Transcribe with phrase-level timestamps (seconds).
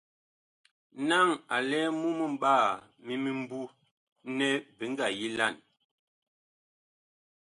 [1.09, 1.79] Naŋ a lɛ
[2.17, 2.67] mumɓaa
[3.05, 3.59] mi mimbu
[4.37, 5.55] nɛ bi ngaa yilan.